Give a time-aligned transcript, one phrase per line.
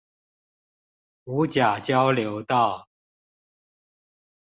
[1.25, 2.87] 五甲交流道